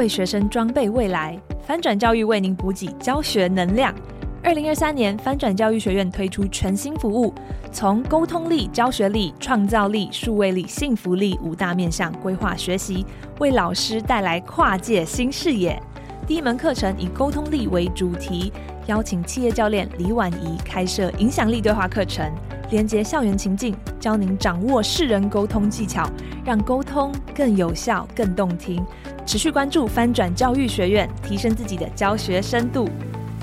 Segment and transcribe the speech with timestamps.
[0.00, 3.94] 为学生装备未来，翻转教育为您补给教学能量。
[4.42, 7.34] 二零二三年，翻转教育学院推出全新服务，
[7.70, 13.04] 从沟通力、教学力、创造力、数位力、幸福力五大面向规划学习，
[13.40, 15.78] 为老师带来跨界新视野。
[16.26, 18.50] 第一门课程以沟通力为主题，
[18.86, 22.26] 邀请企业教练李婉仪开设影响力对话课程，
[22.70, 26.08] 连接校园情境，教您掌握世人沟通技巧，
[26.42, 28.82] 让沟通更有效、更动听。
[29.30, 32.90] 持续关注翻转教育学院，提升自己的教学深度。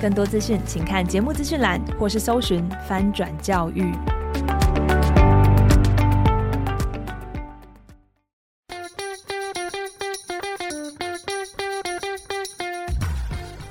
[0.01, 3.89] 更多资讯，请看节目资讯栏，或是搜寻“翻转教育”。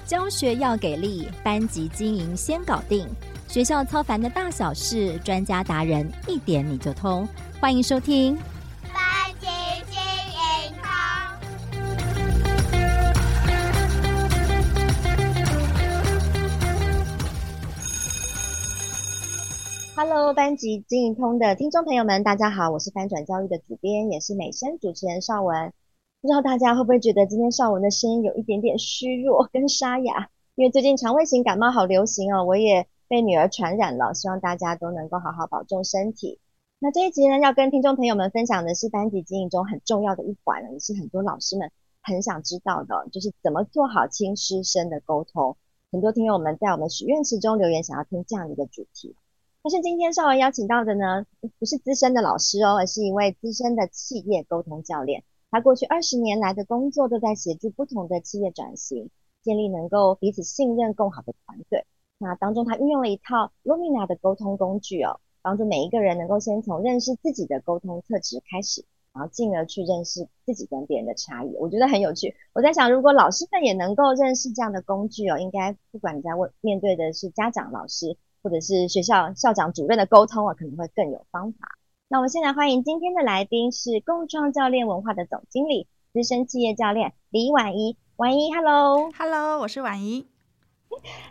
[0.06, 3.06] 教学要给力，班级经营先搞定。
[3.46, 7.28] 学校操烦的大小事，专家达人一点你就通。
[7.60, 8.38] 欢迎收听。
[20.08, 25.72] Hello，班级经营通的听众朋友们，大家好，我是翻转教育的主编，也是美声主持人邵文。
[26.20, 30.30] 不知道大家会不会觉得今天邵文的声音有一点点虚弱跟沙哑？
[30.54, 34.14] 因为最近肠胃型感冒好流行哦，我也被女儿传染了。
[34.14, 36.38] 希望大家都能够好好保重身体。
[36.78, 45.56] 那这一集呢，要跟听众朋友们分享的是班级经营中很重要的一环，也是很多老师们很想知道的，就是怎么做好亲师生的沟通。
[45.90, 49.16] 很多听友们在我们许愿池中留言，想要听这样一个主题。
[49.66, 51.26] 但是今天绍雯邀请到的呢，
[51.58, 55.24] 不是资深的老师哦，而是一位资深的企业沟通教练。
[55.50, 59.10] 他过去二十年来的工作都在协助不同的企业转型，
[59.42, 61.84] 建立能够彼此信任、更好的团队。
[62.18, 71.52] 那当中他运用了一套 Lumina 的沟通工具哦，帮助每一个人能够先从认识自己的沟通特质开始，然后进而去认识自己跟别人的差异。
[71.56, 72.36] 我觉得很有趣。
[72.52, 78.16] 我在想，如果老师们也能够认识这样的工具哦，应该不管你在问面对的是家长、老师。
[78.42, 81.78] 或者是学校校长、主任的沟通啊，可能会更有方法。
[82.08, 87.96] 那我们现在欢迎今天的来宾是共创教练文化的总经理、资深企业教练李婉怡。
[88.16, 90.26] 婉怡，Hello，Hello，我是婉怡。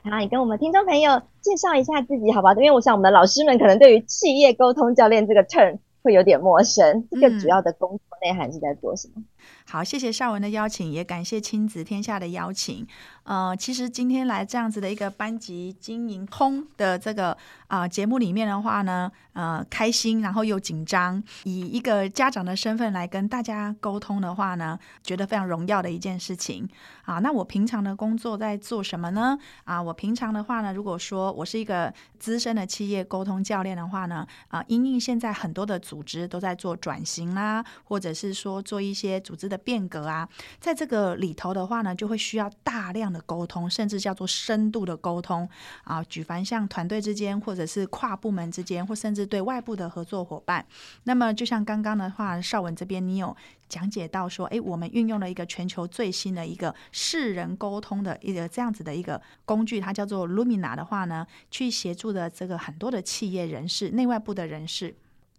[0.03, 2.53] 好，你跟我们听众朋友介绍一下自己好不好？
[2.53, 7.07] 因为我想我们的老师们可能对于企业沟通教练这个 term 会有点陌生。
[7.09, 9.13] 这个主要的工作内涵是在做什么？
[9.17, 9.25] 嗯
[9.67, 12.85] 好，谢谢绍雯的邀请，也感谢亲子天下的邀请。
[13.23, 17.35] 呃，其实今天来这样子的一个班级经营通的这个
[17.67, 26.69] 啊、节目里面的话呢，呃，开心，然后又紧张，以一个家长的身份来跟大家沟通的话呢，觉得非常荣耀的一件事情。
[27.05, 29.37] 啊，那我平常的工作在做什么呢？
[29.63, 40.27] 啊，我平常的话呢，如果说我是一个资深的企业沟通教练的话呢，啊，因应现在很多的组织都在做转型啦，或者是说做一些组组织的变革啊，
[40.61, 45.47] 在这个里头的话呢，就会需要大量的沟通，甚至叫做深度的沟通
[45.83, 46.01] 啊。
[46.05, 50.65] 举凡像团队之间，或者是跨部门之间，或甚至对外部的合作伙伴。
[51.03, 53.35] 那么，就像刚刚的话，绍雯这边你有
[53.67, 64.95] 讲解到说，诶，我们运用了一个全球最新的一个世人沟通的一个这样子的一个工具，它叫做 Lumina 的话呢，去协助的这个很多的企业人士、内外部的人士。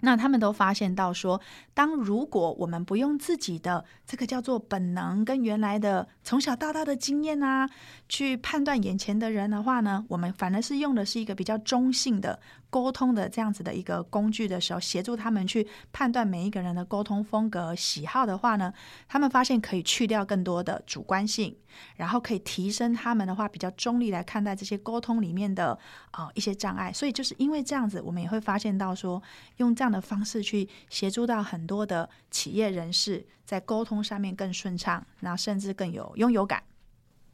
[0.06, 1.40] 那他们都发现到说，
[1.74, 7.68] 当如果我们不用自己的这个叫做本能跟原来的从小到大的经验啊，
[8.08, 12.38] 去判断眼前的人的话呢，我们反而是用的是一个比较中性的。
[12.76, 18.70] 沟通的这样子的一个工具的时候，协助他们去判断每一个人的沟通风格、喜好的话呢，
[19.08, 21.56] 他们发现可以去掉更多的主观性，
[21.96, 25.78] 然后可以提升他们的话比较中立来看待这些沟通里面的
[26.10, 26.92] 啊、一些障碍。
[26.92, 29.22] 所以就是因为这样子，我们也会发现到说，
[29.56, 36.62] 用这样的方式去协助到很多的企业人士在沟通上面更顺畅，然后甚至更有拥有感。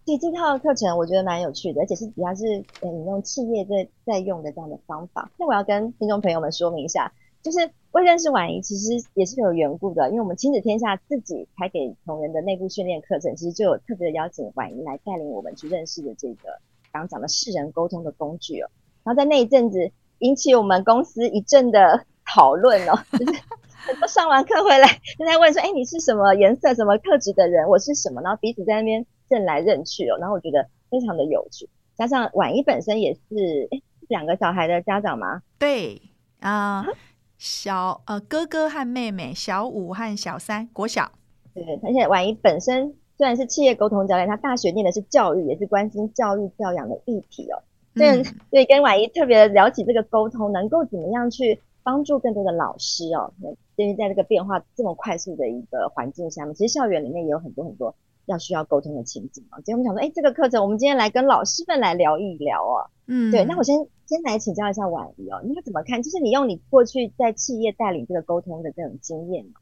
[0.04, 2.44] 其实这套课程我觉得蛮有趣的，而且是主要是
[2.80, 5.30] 呃引用企业在在用的这样的方法。
[5.38, 16.58] 那我要跟听众朋友们说明一下，就是我认识婉仪其实也是有缘故的，因为我们亲子天下自己开给同仁的内部训练课程，其实就有特别的邀请婉仪来带领我们去认识的这个
[16.92, 18.68] 刚讲的世人沟通的工具哦。
[19.04, 23.40] 然后在那一阵子引起我们公司一阵的讨论哦， 就是
[23.86, 27.68] 很多上完课回来就在问说，哎，你是什么颜色、什么特质的人？
[27.68, 28.20] 我是什么？
[28.20, 29.06] 然后彼此在那边。
[29.32, 35.42] 认来认去哦，然后我觉得非常的有趣，加上婉仪本身也是诶两个小孩的家长吗？
[35.58, 36.02] 对
[36.40, 36.92] 啊、呃，
[37.38, 41.10] 小呃哥哥和妹妹，小五和小三，国小。
[41.54, 47.62] 对，而且婉仪本身虽然是企业沟通教练，她大学念的是教育，也是关心教育教养的议题哦。
[47.94, 53.32] 所以、嗯、所以跟婉仪特别聊起这个沟通，能够怎么样去帮助更多的老师哦？
[53.76, 57.94] 因为在这个变化这么快速的一个环境下面，其实校园里面也有很多很多。
[58.26, 59.60] 要需要沟通的情景嘛。
[59.60, 62.90] 所以我们想说，哎，这个课程我们今天来跟老师们来聊一聊哦。
[63.06, 63.44] 嗯，对。
[63.44, 66.02] 那我先先来请教一下婉仪哦，你要怎么看？
[66.02, 69.60] 就是你用你过去在企业带领这个沟通的这种经验嘛。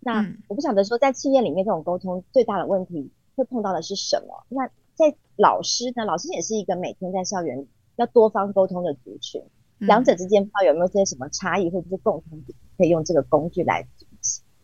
[0.00, 4.44] 那我不晓得说，在企业里面这种沟通最大的问题会碰到的是什么？
[4.48, 6.04] 那在老师呢？
[6.04, 7.66] 老师也是一个每天在校园
[7.96, 9.42] 要多方沟通的族群，
[9.78, 13.86] 两者之间不知道有没有这些什么差异，或者是共同点，可以用这个工具来。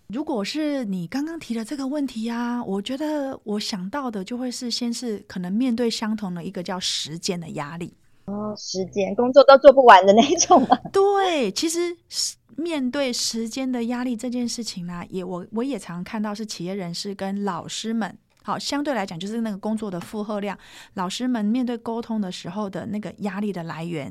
[0.09, 7.93] 如果是你刚刚提的这个问题啊，我觉得我想到的就会是，先是可能面对相同的一个叫时间的压力
[8.25, 10.67] 哦，时间工作都做不完的那种。
[10.93, 12.37] 对，其实是。
[12.57, 18.19] 面对时间的压力这件事情呢、啊，也我我也常看到是企业人士跟老师们，
[18.49, 20.57] 好，相对来讲就是那个工作的负荷量，
[20.95, 24.11] 老师们面对沟通的时候的那个压力的来源。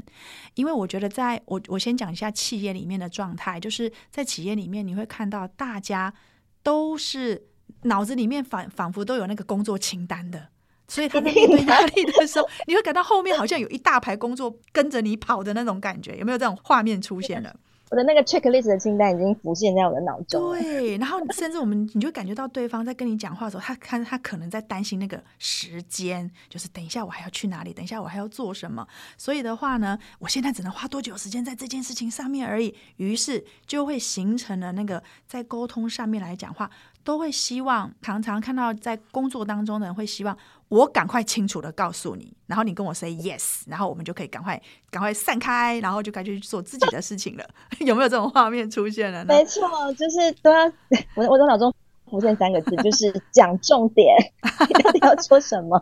[0.53, 6.13] 因为我觉得在，我我先讲一下企业里面的状态，就是在企业里面你会看到大家
[6.61, 7.47] 都是
[7.81, 10.49] 脑子里面仿仿佛都有那个工作清单的，
[10.87, 17.55] 所以他在面对压力的时候，你会感到后面好像有一大排工作跟着你跑的那种感觉，有没有这种画面出现了？
[17.89, 20.51] 我的那个 checklist 的清单已经浮现在我的脑中。
[20.51, 28.85] 对，然后甚至我们你就感觉到对方在跟你讲话的时候，他看他可能在担心那个时间，就是等一下我还要去哪里，等一下我还要做什么。
[29.17, 32.75] 所以的话呢，我现在只能花多久时间在这件事情上面而已。
[32.97, 36.69] 于是就会形成了那个在沟通上面来讲话，
[37.07, 40.37] 都会希望常常看到在工作当中的人会希望。
[40.67, 44.61] 我赶快清楚的告诉你，然后你跟我 say yes，然后我们就可以赶快
[44.91, 47.49] 赶快散开，然后就该去做自己的事情了。
[47.79, 49.33] 有没有这种画面出现了呢？
[49.33, 50.65] 没错，就是都要
[51.15, 51.73] 我我的脑中
[52.11, 54.13] 浮现三个字，就是讲重点，
[54.67, 55.81] 你到底要说什么？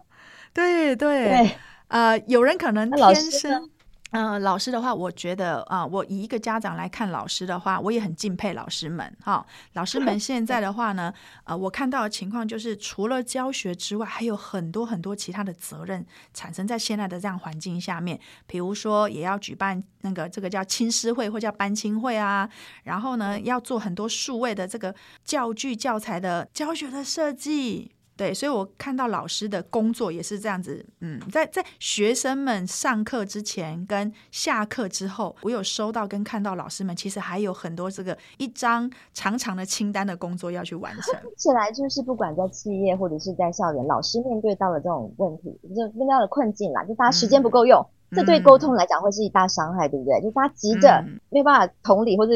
[0.54, 1.58] 对对对，
[1.88, 3.68] 呃，有人可能天生。
[4.18, 11.14] 嗯、老师的话，我觉得啊、我以一个家长来看老师的话，我也很敬佩老师们哈、老师们现在的话呢，
[11.44, 18.18] 呃，我看到的情况就是，除了教学之外，还有很多很多其他的责任产生在现在的这样环境下面。
[18.48, 22.50] 比如说，也要举办那个这个叫亲师会或叫班亲会啊，
[22.86, 24.96] 然后呢，要做很多数位的这个
[25.26, 27.92] 教具教材的教学的设计。
[28.18, 41.14] 对，所以我看到老师的工作也是这样子，嗯，在在学生们上课之前跟下课之后，我有收到跟看到老师们其实还有很多这个一张长长的清单的工作要去完成。
[41.36, 50.22] 起来就是不管在企业或者是在校园，老师面对到了这种问题，就面对到了困境啦，就大家时间不够用，嗯、这对沟通来讲会是一大伤害，对不对？
[50.22, 52.34] 就大家急着、嗯、没有办法同理或者。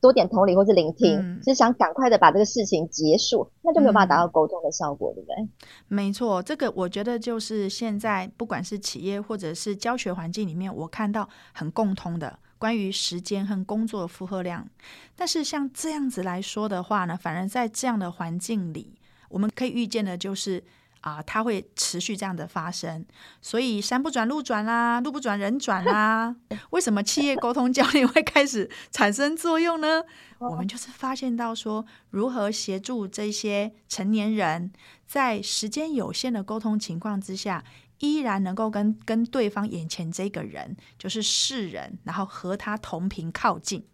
[0.00, 5.48] 多点同理或是聆听，嗯、是想赶快的把这个事情结束，那就没有办法达到沟通的效果，嗯、对不对？
[5.88, 14.66] 没错，这个我觉得就是现在不管是企业或者是教学环境里面，我看到很共通的关于时间和工作的负荷量。
[15.14, 18.94] 但是像这样子来说的话呢，反而在这样的环境里，
[19.28, 20.64] 我们可以预见的就是。
[21.00, 23.04] 啊，它会持续这样的发生，
[23.40, 26.36] 所以山不转路转啦，路不转人转啦。
[26.70, 30.02] 为什么企业沟通教练会开始产生作用呢？
[30.38, 34.72] 我们就是发现到说，如何协助这些成年人
[35.06, 37.64] 在时间有限的沟通情况之下，
[37.98, 43.86] 依然能够跟跟对方眼前这个人，就是世人，然后和他同频靠近，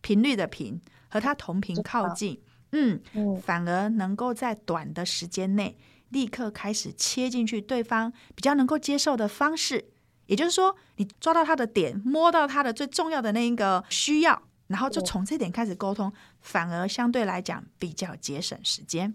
[0.00, 2.40] 频率的频，和他同频靠近，
[2.72, 3.00] 嗯，
[3.42, 5.76] 反而能够在短的时间内。
[6.14, 9.84] 立刻开始切进去，对方比较能够接受的方式，
[10.26, 19.14] 也就是说，你抓到他的点，摸到他的最重要的那一个需要，然后就从这点开始沟通，反而相对来讲比较节省时间。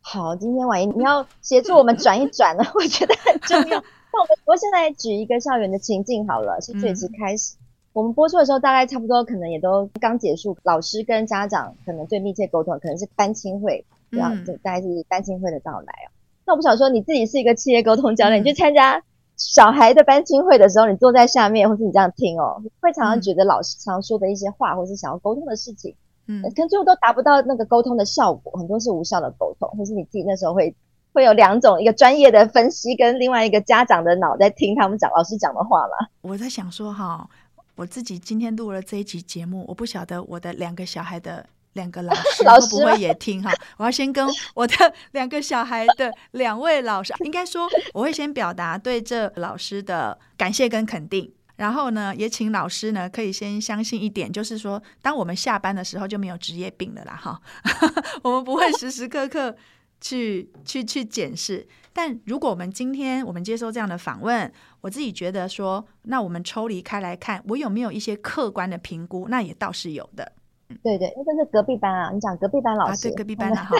[0.00, 3.78] 好，今天婉莹你要协助我们转一转了，我觉得很重要。
[4.12, 7.62] 那我们我现在举一个校园的情境好了，是这次开始，嗯、
[7.92, 13.84] 我们播出的时候大概差不多，可能也都刚结束，老师跟家长可能最密切沟通，可能是班亲会。
[14.10, 16.08] 对啊，这大概是班亲会的到来哦。
[16.10, 16.14] 嗯、
[16.46, 19.02] 那我不想说，你自己是一个企业沟通教练，嗯、你去参加
[19.36, 25.94] 小孩的班亲会的时候，你坐在下面，或是你这样听哦，会常常觉得老师常说的一些话，或是想要沟通的事情，
[26.26, 30.74] 嗯，可能最后都达不到那个沟通的效果，很多是无效的沟通，或是你自己那时候会
[31.12, 36.08] 会有两种，一个专业的分析，跟另外一个家长的脑在听他们讲老师讲的话嘛。
[36.22, 37.28] 我在想说哈，
[37.76, 41.46] 我自己今天录了这一集节目，我不晓得我的两个小孩的。
[41.74, 43.52] 两个老师 会不会也听哈？
[43.76, 44.74] 我要先跟我的
[45.12, 57.40] 两个小孩的两位老师，应该说我会先表达对这老师的感谢跟肯定，然后呢，也请老师呢可以先相信一点，就是说，当我们下班的时候就没有职业病了啦哈。
[58.22, 59.56] 我们不会时时刻刻
[60.00, 69.28] 去去去检视，但如果我们今天我们接受这样的访问，我自己觉得说，那我们抽离开来看，我有没有一些客观的评估？
[69.28, 70.32] 那也倒是有的。
[70.82, 73.74] 对对，那是隔壁班啊，你讲隔壁班老师，啊、对隔壁班的好。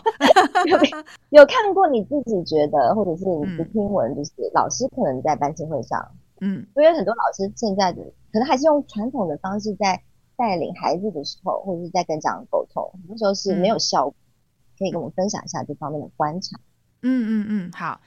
[1.31, 10.03] 有看过你自己觉得，或者是你的听闻，就是、嗯、老师可能在班亲会上，嗯，因为很多老师现在的可能还是用传统的方式在
[10.37, 14.15] 带领孩子的时候，或者是在跟家长沟通，很多时候是没有效果。
[14.19, 16.59] 嗯、可以跟我们分享一下这方面的观察。
[17.03, 18.01] 嗯嗯嗯，好，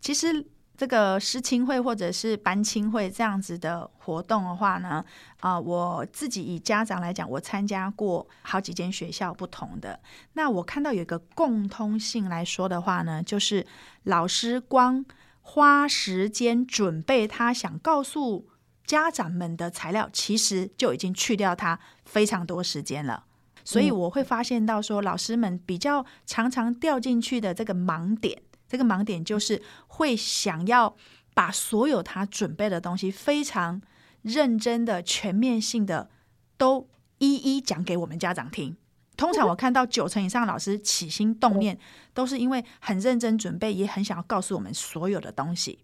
[0.00, 0.46] 其实。
[0.76, 5.04] 这个师青会或者是班青会这样子的活动的话呢，
[5.40, 9.98] 啊、呃，我自己以家长来讲，我参加过好几间学校不同的。
[10.34, 13.66] 那我看到有一个共通性来说的话呢，就是
[14.02, 15.04] 老师光
[15.40, 18.46] 花时间准备他想告诉
[18.84, 23.24] 家长们的材料，其实就已经去掉他非常多时间了。
[23.64, 28.42] 所以我会发现到说，老师们比较常常掉进去的这个盲点。
[28.68, 30.96] 这个盲点就是会想要
[31.34, 33.80] 把所有他准备的东西非常
[34.22, 36.10] 认真的、全面性的
[36.56, 38.76] 都一一讲给我们家长听。
[39.16, 41.78] 通常我看到九成以上的老师起心动念
[42.12, 45.78] 都是因为很认真准备，也很想要告诉我们所有的东西。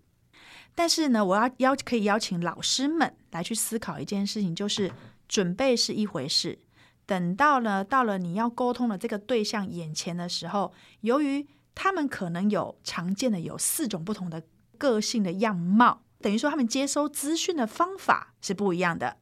[0.74, 4.92] 但是呢，我要邀可以邀请老师们来去思考一件事情，就是
[5.28, 6.58] 准备是一回事，
[7.06, 14.42] 等到了到了你要沟通的这个对象眼前的时候，由于他们可能有常见的有四种不同的
[14.78, 19.16] 个性的样貌，等于说他们接收资讯的方法是不一样的。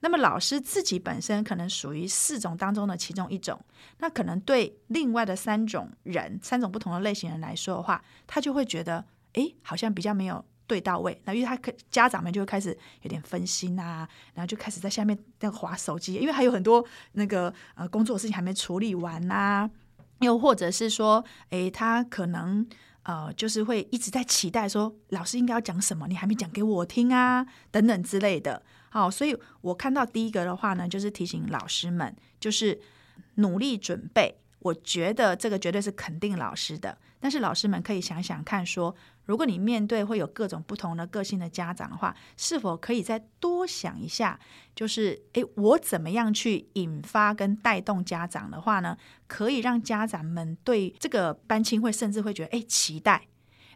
[0.00, 3.60] 那么老师自己本身可能属于四种当中的其中一种，
[3.98, 11.20] 那可能对另外的三种人、三种不同的类型人来说的话，他就会觉得，诶，好像比较没有对到位。
[11.24, 19.68] 那因为他可家长们就会开始有点分心啊，然后就开始在下面那个滑手机，因为还有很多那个呃工作事情还没处理完呐、
[20.20, 22.66] 又或者是说，诶，他可能
[23.02, 28.62] 呃，就是会一直在期待说，老师应该要讲什么，你还没讲给我听啊，等等之类的。
[28.90, 32.80] 好，所以我看到第一个的话呢，就是提醒老师们，就是
[33.36, 34.40] 努力准备。
[34.60, 44.38] 我觉得这个绝对是肯定老师的，但是老师们可以想想看，说如果你面对会有各种不同的个性的家长的话，是否可以再多想一下，
[44.74, 48.96] 就是诶，我怎么样去引发跟带动家长的话呢？
[49.26, 53.28] 可以让家长们对这个班亲会甚至会觉得诶期待，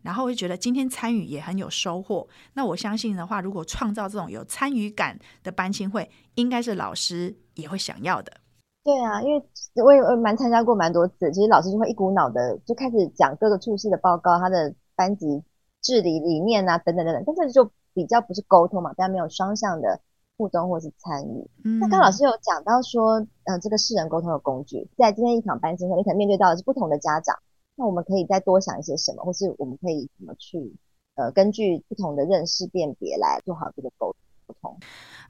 [0.03, 2.27] 然后会觉得今天参与也很有收获。
[2.55, 8.42] 那我相信的话，如果创造这种有参与感的班亲会，应该是老师也会想要的。
[8.85, 9.43] 对啊，因为
[9.85, 15.45] 我也蛮参加过蛮多次，其实老师就会一股脑的就开始讲各个处室的报告，他的班级
[15.81, 20.01] 治理理念啊等等等等，但是就比较不是沟通嘛，大家没有双向的
[20.37, 21.49] 互动或是参与。
[21.65, 27.37] 嗯，那刚老师有讲到说，嗯、呃，这个世人沟通的工具，在今天一场班级会，你可能面对到的是不同的家长，
[27.77, 30.75] 那我们可以再多想一些什么，或是我们可以怎么去
[31.15, 34.17] 呃根据不同的认识辨别来做好这个沟通。
[34.61, 34.78] 同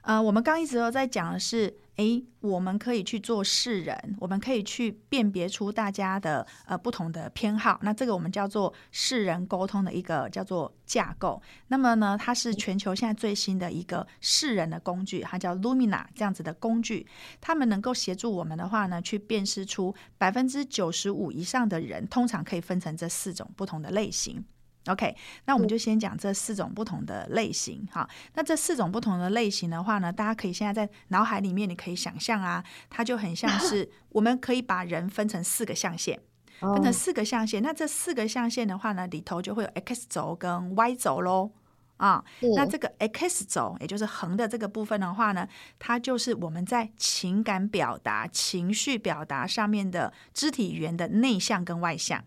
[0.01, 1.77] 呃，我们刚一直都在讲的是。
[1.97, 7.79] 诶，我们可以去做世人，我们可以去辨别出大家的呃不同的偏好。
[7.83, 11.39] 那这个我们叫做世人沟通的一个叫做架构。
[11.67, 17.05] 那么呢，它是全球现在最新的一个世人的工具，它叫 Lumina 这样子的工具。
[17.39, 24.43] 他们能够协助我们的话呢，去辨识出百分之九十五以上的人，通常可以分成这四种不同的类型。
[24.87, 28.05] OK，那我们就先讲这四种不同的类型哈。
[28.33, 36.19] 那这四种不同的类型的话呢，大家可以现在在脑海里面，你可以想象啊，它就很像 是我们可以把人分成四个象限，
[36.59, 37.63] 分成四个象限。
[37.63, 41.51] 那这四个象限的话呢，里头就会有 X 轴跟 Y 轴喽
[41.95, 42.21] 啊。
[42.57, 45.47] 那这个 X 轴，也就是横的这个部分的话呢，
[45.79, 52.21] 它就是我们在情感表达、情绪表达上面的肢体语言的内向跟外向。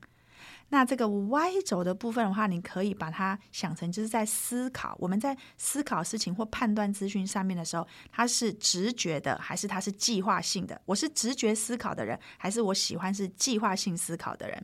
[0.69, 4.97] 那这个 Y 轴的部分的话，你可以把它想成就是在思考。
[4.99, 10.81] 我们在思考事情或判断资讯上面的时候，它是直觉的还是它是计划性的？
[10.85, 14.61] 我是直觉思考的人，还是我喜欢是计划性思考的人？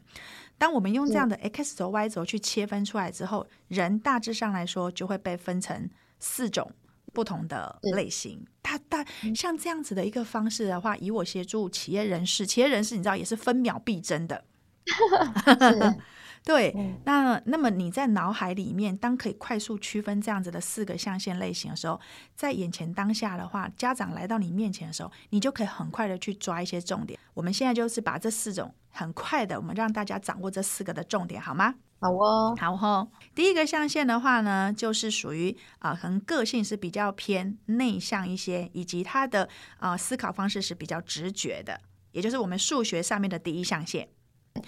[0.59, 6.71] 当我们用这样的 X 轴、Y 轴去切分出来之后，人大致上来说就会被分成四种
[7.13, 8.45] 不同的类型。
[8.61, 9.05] 它大
[9.35, 14.45] 像这样子的一个方式的话，以我协助企业人士，企业人士你知道也是分秒必争的。
[15.61, 15.97] 是
[16.45, 22.01] 对，嗯、那那么你在脑海里面，当可以快速区分这样子的四个象限类型的时候，
[22.35, 27.17] 在眼前当下的话，家长来到你面前的时候，你就可以很快的去抓一些重点。
[27.33, 31.77] 我们现在就是把这四种很快的，我们让大家掌握这四个的重点，好吗？
[32.01, 33.09] 好哦，好哦。
[33.37, 39.49] 第一个象限的话呢，就是属于啊，可能个性是比较偏内向一些，以及他的
[39.79, 44.09] 啊思考方式是比较直觉的，也就是我们数学上面的第一象限。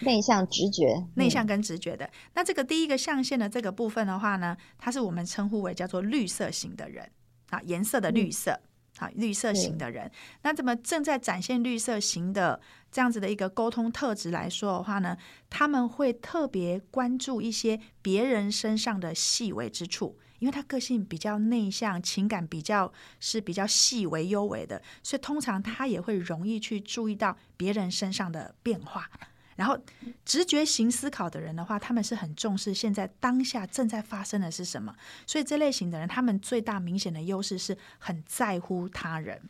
[0.00, 2.04] 内向直觉，内向跟直觉的。
[2.06, 7.10] 嗯、那这个第一个象限的这个部分的话呢，它是我们称呼为叫做绿色型的人
[7.50, 8.60] 啊，颜色的绿色。
[8.96, 10.08] 好，绿色型的人，
[10.42, 12.60] 那怎么正在展现绿色型的
[12.92, 15.16] 这样子的一个沟通特质来说的话呢？
[15.50, 29.10] 他们会特别关注一些别人身上的细微之处，因为他个性比较内向，情感比较是比较细微幽微的，所以通常他也会容易去注意到别人身上的变化。
[29.56, 29.78] 然后，
[30.24, 34.94] 直觉型思考的人的话，他们是很重视现在当下正在发生的是什么。
[35.26, 39.40] 所以这类型的人，他们最大明显的优势是很在乎他人，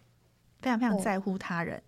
[0.61, 1.83] 非常非常在乎他人。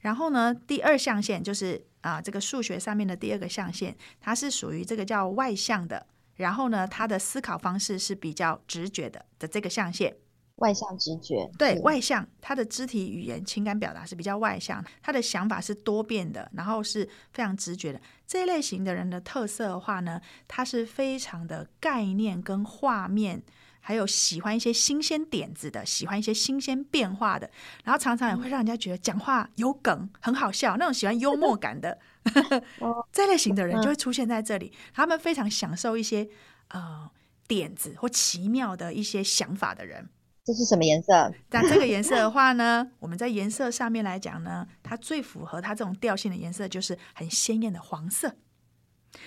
[0.00, 6.06] 然后呢，第二象限就是啊，这个数学上面的第二个象限，它是属于这个叫外向的。
[6.36, 10.16] 然后呢，他的思考方式是比较直觉的的这个象限。
[10.60, 18.00] 外向直觉，对，外向，他的肢体语言、情感表达是比较外向，他的想法是多变的，然后是非常直觉的。
[18.26, 23.42] 这一类型的人的特色的话呢，他是非常的概念跟画面，
[23.80, 27.50] 还有喜欢一些新鲜点子的，喜欢一些新鲜变化的，
[27.84, 31.98] 然后常常也会让人家觉得讲话有梗，很好笑，那种喜欢幽默感的
[33.10, 34.70] 这类型的人就会出现在这里。
[34.92, 36.28] 他们非常享受一些
[36.68, 37.10] 呃
[37.48, 40.06] 点子或奇妙的一些想法的人。
[40.44, 41.32] 这是什么颜色？
[41.50, 48.34] 那这个颜色的话呢，我们在颜色上面来讲呢，它最符合它这种调性的颜色就是很鲜艳的黄色。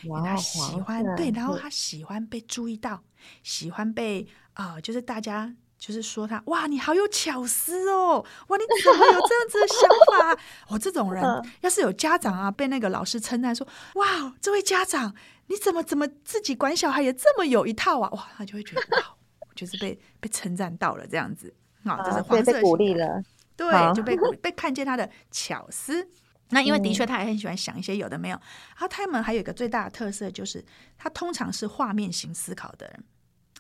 [0.08, 3.04] 哇，他喜欢对，然后他喜欢被注意到，
[3.44, 9.90] 喜欢被啊、呃，就是大家就是说他哇，你好有巧思哦，哇，你怎么有这样子的想
[10.36, 10.42] 法？
[10.70, 11.24] 哦，这种人
[11.62, 15.14] 要是有家长啊，被那个老师称赞说哇，这位家长
[15.48, 18.10] 你怎么怎么自己管小孩也这么有一套啊？
[18.12, 19.16] 哇，他就会觉得哇。
[19.56, 23.24] 就是被被称赞到了这样子，好，这是黄色被鼓励了，
[23.56, 26.10] 对，就被 被看见他的巧思。
[26.50, 28.36] 那因为的确他也很喜欢想一些有的没有。
[28.36, 30.64] 然后他们还有一个最大的特色就是，
[30.98, 33.04] 他通常是画面型思考的人，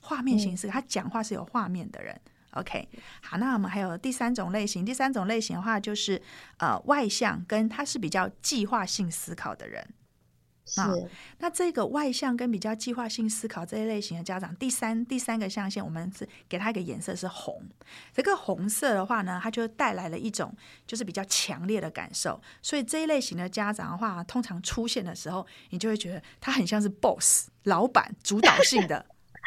[0.01, 2.19] 画面型思考，他讲话是有画面的人。
[2.51, 2.88] OK，
[3.23, 6.21] 好，那我们还有第三种类型，第三种类型的话就是
[6.57, 9.83] 呃外向，跟他是比较计划性思考的人。
[10.77, 10.96] 啊，
[11.39, 17.62] 那这个外向跟比较计划性思考这一类型的家长，第三第三个象限，我们是给他一个颜色是红。
[18.13, 20.56] 这个红色的话呢，它就带来了一种
[20.88, 22.41] 就是比较强烈的感受。
[22.62, 29.06] 所以这一类型的家长的话，通常出现的时候，你就会觉得他很像是 boss 老板主导性的，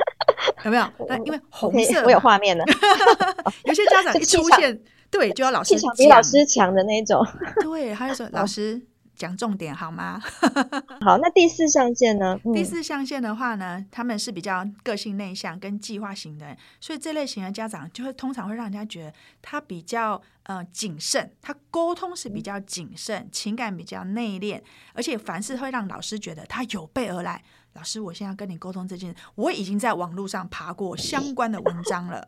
[0.64, 0.87] 有没有？
[1.09, 2.64] 那因为红色，我有画面了。
[3.64, 4.79] 有些家长一出现，
[5.11, 7.26] 对，就要老师比老师强的那种。
[7.62, 8.87] 对，他就说老师。
[9.16, 10.20] 讲重点好吗？
[11.00, 12.38] 好，那第四象限呢？
[12.55, 24.61] 第四象限的话呢，他们是比较个性内向跟计划型的人，所以这类型的家长就会通常会让人家觉得他比较呃谨慎，他沟通是比较谨慎，情感比较内敛，
[24.92, 27.42] 而且凡事会让老师觉得他有备而来。
[27.76, 32.26] 老师，我现在跟你沟通这件事，我已经在网络上爬过相关的文章了，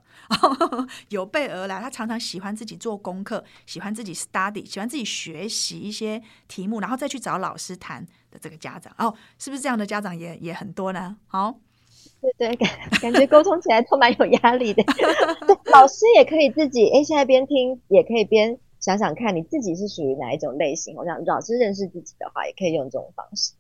[1.08, 1.80] 有备而来。
[1.80, 11.16] 他常常喜欢自己做功课，喜欢自己 study，喜欢自己学习一些题目，然后再去找老师谈的这个家长哦，是不是这样的家长也也很多呢？
[11.26, 11.58] 好，
[12.20, 14.82] 对对，感感觉沟通起来都蛮有压力的。
[15.48, 20.94] 对，老师也可以自己哎，现在边听也可以边想想看你自己是属于哪一种类型。
[20.94, 23.52] 我想老师认识自己的话，也可以用这种方式。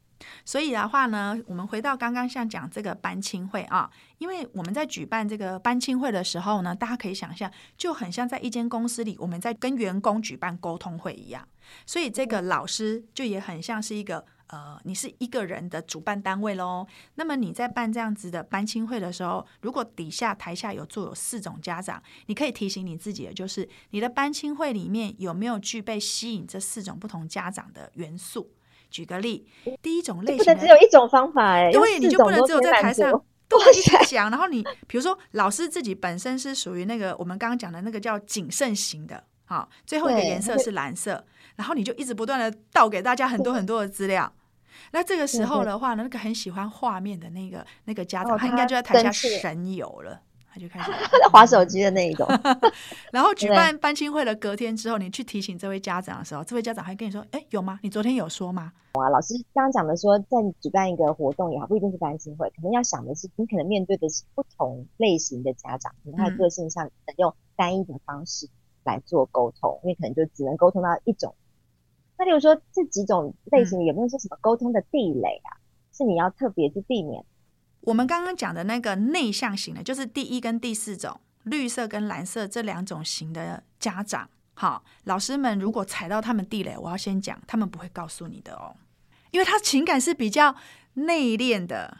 [0.44, 11.46] 所以的话呢，我们回到刚刚像讲这个班亲会啊，因为我们在举办这个班亲会的时候呢，大家可以想象，就很像在一间公司里，我们在跟员工举办沟通会一样。
[11.86, 16.86] 所以这个老师就也很像是一个呃，你是一个人的主办单位喽。
[17.16, 28.50] 那么你在办这样子的班亲会的时候，如果底下台下有坐有四种家长，你可以提醒你自己的就是，你的班亲会里面有没有具备吸引这四种不同家长的元素？
[28.90, 29.46] 举个例，
[29.82, 33.10] 第一种类型的，不能只有一种方法哎，因为你就不能只有在台上
[33.48, 41.24] 都一直讲，然后你比如说老师自己本身是属于那个我们刚刚讲的那个叫谨慎型的，好，最后一个颜色是蓝色，
[41.56, 44.32] 然后你就一直不断的倒给大家很多很多的资料，
[44.92, 50.20] 那这个时候的话呢，那个很喜欢画面的那个那个家长，他应该就在台下神游了。
[50.56, 50.90] 就开始
[51.32, 52.26] 划手机的那一种，
[53.12, 57.78] 然后举办班亲会的隔天之后，你去提醒这位家长的时候，这位家长还跟你说：“哎，有吗？
[57.82, 68.48] 你昨天有说吗？”哇，老师刚刚讲的说，在你举办一个活动也好，不一定是班亲会，可能要想的是，你可能面对的是不同类型的家长，可能他的个性上能用单一的方式
[68.84, 71.34] 来做沟通，因为可能就只能沟通到一种。
[72.18, 75.60] 那例如说这几种类型有没有说什么沟通的地雷啊？
[75.92, 77.24] 是你要特别去避免？
[77.80, 88.76] 我们刚刚讲的那个内向型的，就是第一跟第四种，绿色跟蓝色这两种型的家长，好，老师们如果踩到他们地雷，我要先讲，他们不会告诉你的哦，
[89.30, 90.54] 因为他情感是比较
[90.94, 91.98] 内敛的，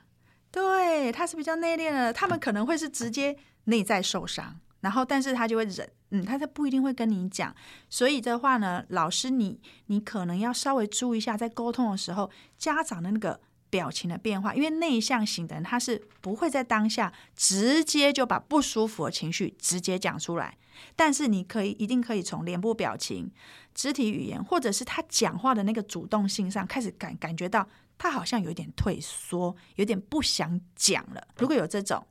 [0.50, 7.54] 对，他是比较内敛的，他们可能会是直接内在受伤，然后但是他就会忍，嗯，他他不一定会跟你讲。
[7.88, 20.56] 所以的话呢，老师你你可能要稍微注意一下，在沟通的时候，家长的那个表情的变化，因为内向型的人他是不会在当下直接就把不舒服的情绪直接讲出来，
[20.96, 23.30] 但是你可以一定可以从脸部表情、
[23.74, 31.28] 肢体语言，或者是他讲话的那个主动性上开始感感觉到他好像有点退缩，有点不想讲了。
[31.36, 32.06] 如果有这种，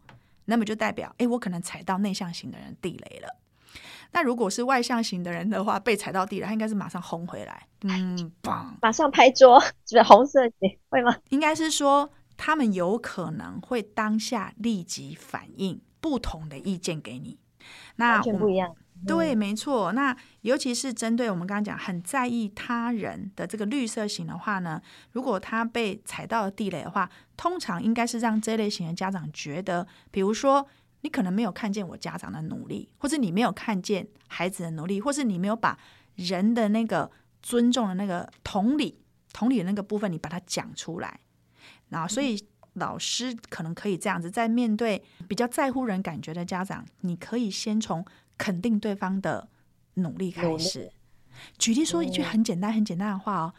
[0.46, 3.36] 那么就代表，哎，我可能踩到内向型的人地雷了。
[4.12, 11.16] 那如果是外向型的人的话，被踩到地雷，他应该是马上轰回来，嗯，棒，马上拍桌，是不是红色的会吗？
[11.30, 17.38] 应该是说，他们有可能会当下立即反应不同的意见给你，
[17.98, 18.76] 那完全不一样。
[19.06, 19.92] 对，没错。
[19.92, 30.68] 那尤其是针对我们刚刚讲很在意他人的这个绿色型的话呢，如果他被踩到了地雷的话，通常应该是让这类型的家长觉得，比如说
[31.08, 35.80] 你可能没有看见我家长的努力，或者你没有看见孩子的努力，或是你没有把
[36.16, 37.10] 人的那个
[37.42, 39.00] 尊重的那个同理、
[39.32, 41.22] 同理的那个部分，你把它讲出来。
[41.88, 48.06] 然后，所以老师可能可以这样子，在面对比较在乎人感觉的家长，你可以先从。
[48.40, 49.50] 肯定对方的
[49.96, 50.92] 努力开始。
[51.58, 53.54] 举例说一句很简单、很简单的话哦，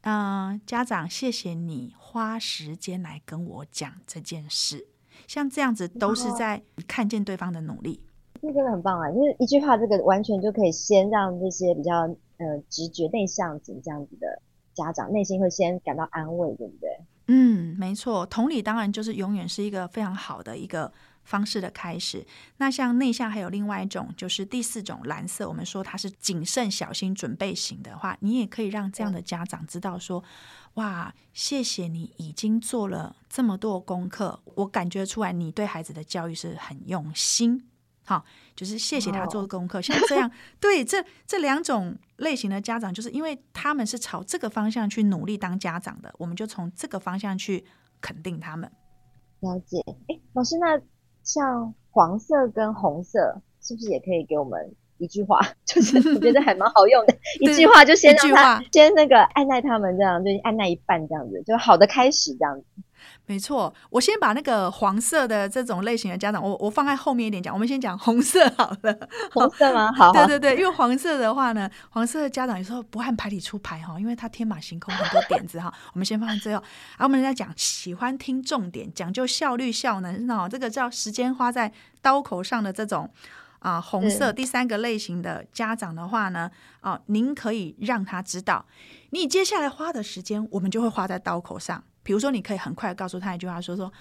[0.00, 4.88] 嗯、呃，家长，谢谢你花时间来跟我讲这件事。
[5.28, 8.00] 像这样子都是在看见对方的努力，
[8.42, 9.08] 这真的很棒啊！
[9.12, 11.94] 就是一句话，这个完全就可以先让这些比较
[12.38, 14.42] 呃直觉内向型这样子的
[14.74, 16.88] 家长内心会先感到安慰，对不对？
[17.28, 18.26] 嗯，没错。
[18.26, 20.90] 同理，当然就是永远是一个非常好的一个。
[21.28, 30.24] 方式的开始，那像内向还有另外一种，就是第四种蓝色，我们说它是谨慎小心准备型的话，你也可以让这样的家长知道说，
[30.74, 37.68] 哇，谢谢你已经做了这么多功课，我感觉出来你对孩子的教育是很用心，
[38.06, 38.24] 好，
[38.56, 47.66] 就是谢谢他做功课，像这样， 对，这这两种类型的家长，就是因为他们是朝这个方向去努力当家长的，我们就从这个方向去
[48.00, 48.72] 肯定他们。
[49.40, 49.76] 了解，
[50.08, 50.80] 哎，老师那。
[51.28, 55.40] 像黄色跟红色，是不是也可以给我们一句话？
[55.64, 62.64] 就是 我觉得还蛮好用的，一句话就先让他先那个按耐他们这样，就按耐一半这样子，就好的开始这样子。
[63.26, 67.52] 没错，我先把那个黄色的这种类型的家长，我我放在后面一点讲。
[67.54, 68.98] 我们先讲红色好了。
[69.32, 69.92] 红色吗？
[69.92, 75.72] 好，对对对，因为黄色的话呢，黄色的家长有时候不按牌理出牌哈，因为他天马行空很多点子哈。
[75.92, 76.62] 我们先放在最后。
[76.96, 83.08] 然后我们再讲，喜欢听重点，讲究效率效能，哦，这个叫时间花在刀口上的这种
[83.60, 88.64] 啊、呃，红色第三个类型的家长的话呢，啊、呃，您可以让他知道，
[89.10, 91.82] 你接下来花的时间，我们就会花在刀口上。
[92.02, 93.92] 比如说，你可以很快告诉他一句话，说说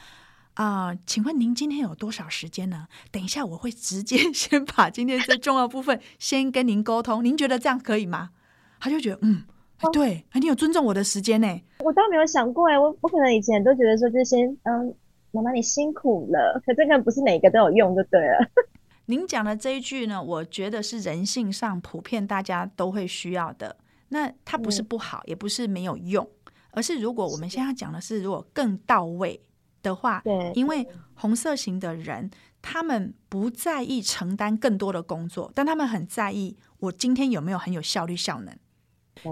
[0.53, 2.87] 啊、呃，请问您今天有多少时间呢？
[3.11, 8.29] 等一下我会直接 先把今天最重要的部分先跟您沟通，您觉得这样可以吗？
[8.79, 9.43] 他就觉得嗯，
[9.91, 11.61] 对，你有尊重我的时间呢。
[11.79, 14.95] 我倒没有想过哎，我我可能以前都觉得说就先嗯，
[15.31, 18.49] 妈妈你辛苦了，可这个不是每个都有用就对了。
[19.07, 23.77] 您讲的这一句呢，我觉得是人性上普遍大家都会需要的。
[24.09, 26.29] 那它不是不好，嗯、也不是没有用。
[26.71, 29.41] 而是如果我们现在讲的是如果更到位
[29.81, 32.29] 的话，对，因为红色型的人
[32.61, 38.55] 他们不在意承担更多的工作，但他们很在意我今天有没有很有效率效能。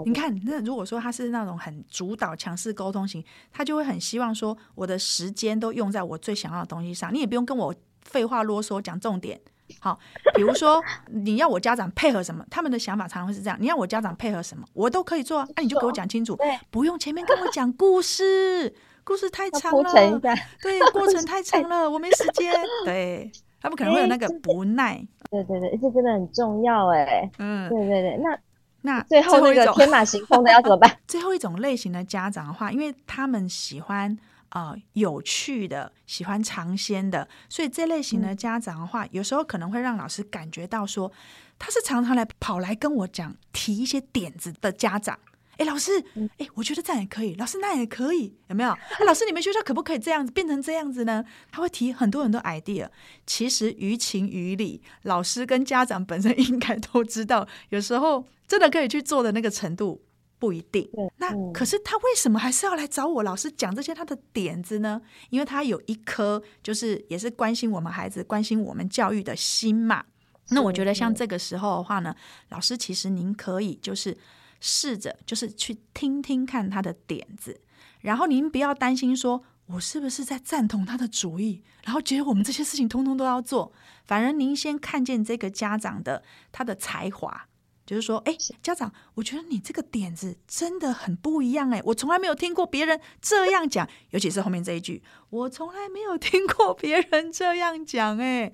[0.04, 9.40] 你看，那如果说他是那种很主导、强势沟通型，他就会很希望说我的时间都用在我最想要的东西上，你也不用跟我废话啰嗦讲重点。
[9.80, 9.98] 好，
[10.34, 16.38] 比如说你要我家长配合什么，他们的想法常常会是这样：你要我家长配合什么，我都可以做，那、啊、你就给我讲清楚，
[16.70, 18.74] 不用前面跟我讲故事，
[19.04, 20.20] 故事太长了，
[20.62, 22.52] 对，过程太长了，我没时间。
[22.84, 25.04] 对，他们可能会有那个不耐。
[25.30, 27.30] 对对对，这真的很重要哎。
[27.38, 28.38] 嗯，对对对，那
[28.82, 30.90] 那最后那个天马行空的要怎么办？
[31.08, 34.16] 最后一种类型的家长的话，因为他们喜欢。
[34.50, 41.10] 啊、呃，有趣的，喜欢尝鲜的，所以这类型的家长的话，嗯、有时候可能会让老师感觉到说，
[41.58, 45.18] 他是常常来跑来跟我讲，提一些点子的家长。
[45.58, 46.04] 哎，老师，
[46.36, 48.76] 哎，我觉得这样也可以，老师那也可以，有没有？
[49.06, 51.24] 老师，你们学校可不可以这样子变成这样子呢？
[51.50, 52.86] 他会提很多很多 idea。
[53.26, 60.02] 其实于情于理，老师跟家长本身应该都知道，有时候真的可以去做的那个程度。
[60.38, 60.88] 不一定。
[61.16, 65.00] 那可是他为什么还是要来找我老师讲这些他的点子呢？
[65.30, 70.04] 因为他有一颗就是也是关心我们孩子、关心我们教育的心嘛。
[70.50, 72.14] 那我觉得像这个时候的话呢，
[72.50, 74.16] 老师其实您可以就是
[74.60, 77.60] 试着就是去听听看他的点子，
[78.00, 81.62] 然后您不要担心说我是不是在赞同他的主意？
[81.82, 83.72] 然后觉得我们这些事情通通都要做。
[84.04, 86.22] 反而您先看见这个家长的
[86.52, 87.48] 他的才华，
[87.86, 98.52] 就是说，哎，家长，我觉得你这个点子真的很不一样，哎，我从来没有听过别人这样讲，尤其是后面这一句，我从来没有听过别人这样讲，哎，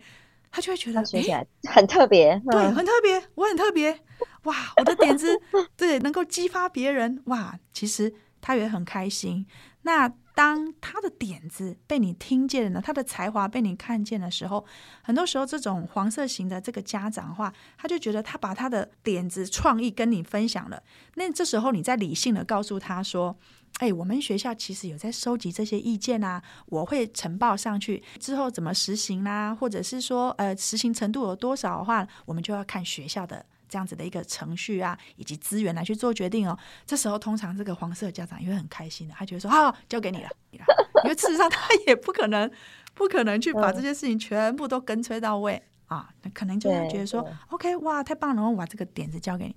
[0.50, 3.98] 他就会觉得学起来很特别，对，很特别，我很特别，
[4.42, 5.40] 哇，我的点子
[5.76, 9.46] 对能够激发别人，哇，其实他也很开心。
[9.84, 14.64] 那当他的点子被你听见了，他的才华被你看见的时候，
[15.02, 20.82] 很多时候这种黄色型的这个家长的话，他就觉得他把他的点子创意跟你分享了。
[21.14, 23.36] 那这时候你在理性的告诉他说
[23.80, 36.54] ：“哎，我们学校其实有在收集这些意见啊，我会呈报上去，之后怎么实行啦、啊，或者是说呃实行程度有多少的话，我们就要看学校的。”这样子的一个程序啊，以及资源来去做决定哦。
[36.84, 40.28] 这时候通常这个黄色家长也会很开心的，他觉得说好，交给你了。
[40.50, 42.50] 因为事实上他也不可能，
[42.92, 46.10] 不可能去把这些事情全部都跟催到位啊。
[46.20, 49.56] 那可能就会觉得说，OK，哇，太棒了，我把这个点子交给你。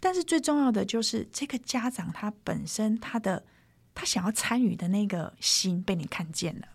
[0.00, 3.44] 但是最重要的就是这个家长他本身他的
[3.94, 6.66] 他想要参与的那个心被你看见了。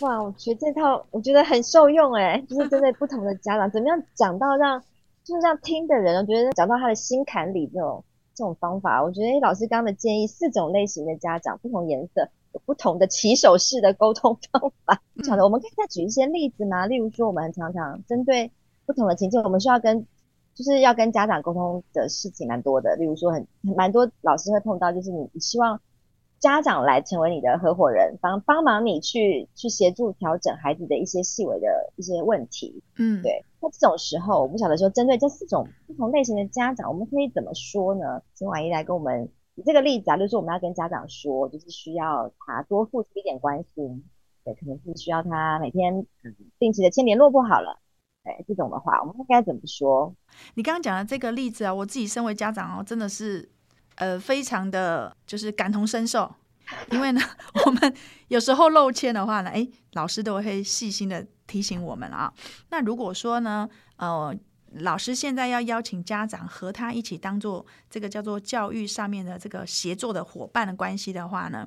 [0.00, 4.82] 哇，我觉得这套我觉得很受用哎，就是针对不同的家长，怎么样讲到让。
[5.26, 15.02] 就是这样听的人，我觉得讲到他的心坎里这种这种方法，我觉得老师刚刚的建议，四种类型的家长，不同颜色，有不同的起手式的沟通方法。
[15.16, 16.86] 不晓得我们可以再举一些例子吗？
[16.86, 18.52] 例如说，我们常常针对
[18.86, 20.06] 不同的情境，我们需要跟
[20.54, 22.94] 就是要跟家长沟通的事情蛮多的。
[22.94, 25.80] 例如说很，很蛮多老师会碰到，就是你你希望。
[26.38, 32.82] 家长来成为你的合伙人，帮帮忙你去去协助调整孩子的一些细微的一些问题。
[32.98, 33.42] 嗯，对。
[33.60, 38.20] 那这种时候，我不晓得说，针对这四种不同类型的家长，我们可以怎么说呢？
[38.34, 44.04] 请婉仪来跟我们以这个例子啊，就是我们要跟家长说，就是需要他多付出一点关心，
[44.44, 47.80] 对，可能是需要他每天嗯定期的签联络簿好了。
[48.22, 50.14] 对，这种的话，我们应该怎么说？
[50.54, 53.48] 你刚刚讲的这个例子啊，我自己身为家长哦，真的是。
[53.96, 56.34] 呃，非常的就是感同身受，
[56.90, 57.20] 因为呢，
[57.66, 57.94] 我们
[58.28, 62.32] 有时候漏签的话呢，哎，老师都会细心的提醒我们啊。
[62.70, 64.34] 那如果说呢，呃，
[64.80, 71.66] 老师现在要邀请家长和他一起当做这个叫做教育上面的这个协作的伙伴的关系的话呢，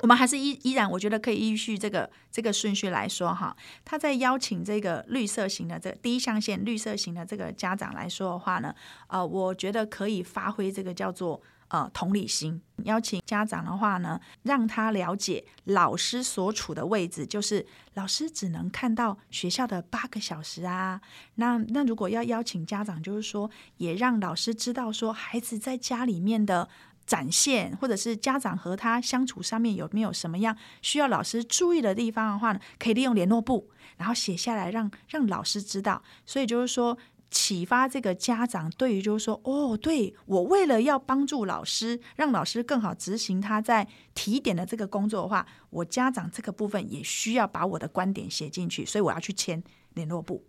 [0.00, 3.54] 我们还是依依然，我觉得可以依序这个这个顺序来说哈。
[3.84, 8.74] 他在邀请这个绿色型的这第一象限绿色型的这个家长来说的话呢，
[9.08, 21.00] 呃，我觉得可以发挥这个叫做呃同理心，邀请家长的话呢，让他了解老师所处的位置，就是老师只能看到学校的八个小时啊。
[21.34, 26.68] 那那如果要邀请家长，就是说也让老师知道说孩子在家里面的。
[27.10, 32.60] 展现，或者是家长和他相处上面有没有什么样需要老师注意的地方的话呢？
[32.78, 36.00] 可以利用联络簿，然后写下来让，让老师知道。
[36.24, 36.96] 所以就是说，
[37.28, 49.60] 启发这个家长对于就是说，哦，对，我为了要帮助老师，让老师更好执行他在提点的这个工作的话，我家长这个部分也需要把我的观点写进去，所以我要去签
[49.94, 50.46] 联络簿。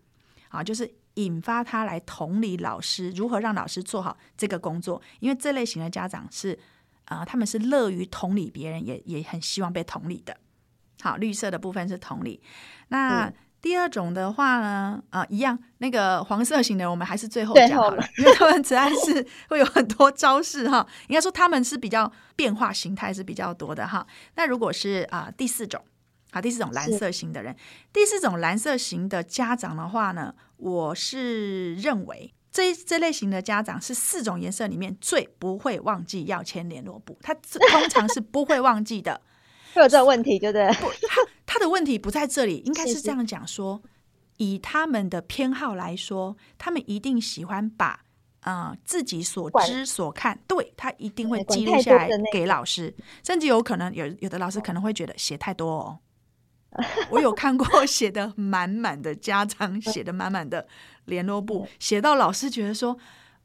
[0.50, 0.93] 啊，就是。
[1.15, 5.02] 引发他来同理老师，如何让老师做好这个工作？
[5.19, 6.58] 因为这类型的家长是，
[7.06, 10.38] 啊、呃，他们是乐于同理别人，也也很希望被同理的。
[11.02, 12.41] 好，绿色的部分是同理。
[12.88, 20.88] 那、嗯、第二种的话呢，啊、呃，一样，那个黄色型的，我们还是最后讲好了，因为他们实在是会有很多招式哈。
[21.08, 24.08] 应该说他们是比较变化形态是比较多的哈。
[24.36, 25.84] 那如果是啊、呃、第四种。
[26.32, 27.56] 好，第四种蓝色型的人，
[27.91, 39.22] 第四种蓝色型的家长的话呢，我是认为这这类型的家长是四种颜色里面最不会忘记要签联络簿，他通常是不会忘记的。
[39.76, 40.67] 会有这个问题，对不对？
[40.82, 43.82] 不，他他的问题不在这里，应该是这样讲说，
[44.38, 48.04] 以他们的偏好来说，他们一定喜欢把
[48.41, 56.00] 啊、呃、自己所知所看，对他一定会记录下来给老师，甚至有可能有有的老师可能会觉得写太多哦。
[57.12, 60.65] 我有看过写的满满的家长写的满满的
[61.05, 62.97] 联络簿，写到老师觉得说，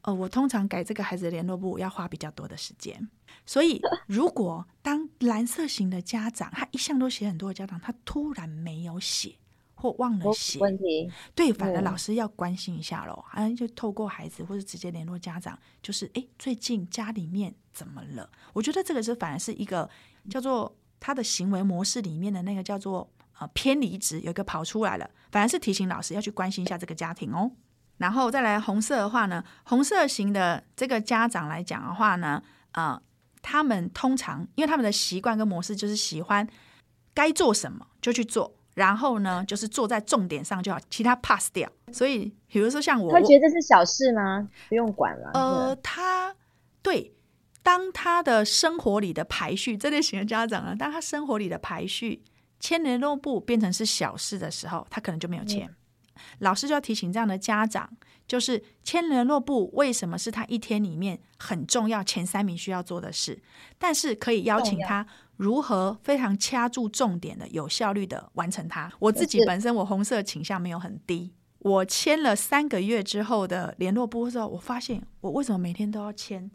[0.03, 3.09] 呃，我通常改这个孩子的联络簿要花比较多的时间。
[3.45, 9.35] 所以，如果当蓝色型的家长，他一向都写很多的家长，他突然没有写
[9.75, 18.29] 或忘了写，问题对，反而老师要关心一下喽，啊，就透过孩子或者直接联络家长，就是哎，最近家里面怎么了？
[18.53, 19.89] 我觉得这个是反而是一个
[20.29, 23.09] 叫做他的行为模式里面的那个叫做。
[23.39, 27.51] 呃，偏离值有一个跑出来了，反而是提醒老师要去关心一下这个家庭哦。
[27.97, 32.41] 然后再来红色的话呢，红色型的这个家长来讲的话呢，
[32.73, 32.99] 呃，
[33.41, 36.47] 他们通常因为他们的习惯跟模式就是喜欢
[37.13, 41.67] 该做什么就去做，然后呢，就是做在重点上就好，其他 pass 掉。
[41.91, 44.47] 所以，比如说像我，他觉得这是小事吗？
[44.69, 45.31] 不用管了。
[45.33, 46.35] 呃，他
[46.83, 47.15] 对，
[47.63, 52.23] 当他的生活里的排序，这类型的家长呢，当他生活里的排序
[52.59, 55.67] 签联络簿变成是小事的时候，他可能就没有签。
[55.67, 55.75] 嗯。
[56.39, 57.87] 老师就要提醒这样的家长，
[58.27, 63.39] 就是签联络簿为什么是他一天里面很重要前三名需要做的事，
[63.77, 68.91] 但是可以邀请他如何非常掐住重点的、有效率的完成它。
[68.97, 76.49] 我自己本身我红色倾向没有很低，我签了三个月之后的联络簿的时候，我发现我为什么每天都要签？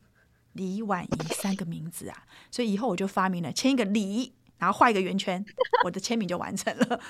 [0.54, 2.24] 李婉仪三个名字啊？
[2.50, 5.44] 所以以后我就发明了签一个李，然后画一个圆圈，
[5.84, 7.00] 我的签名就完成了。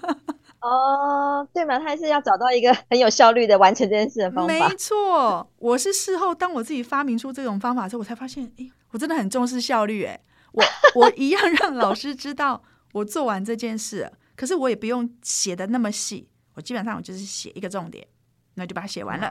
[0.60, 4.68] 哦，对嘛，他还是要找到一个很有效率的完成这件事的方法。
[4.68, 10.04] 没错，我是事后当我自己发明出这种方法之后，我才发现，哎，我真的很重视效率。
[10.04, 10.18] 哎，
[10.52, 18.06] 我我一样让老师知道我做完这件事，可是我也不用写的那么细，我基本上我就是写一个重点，
[18.54, 19.30] 那就把它写完了。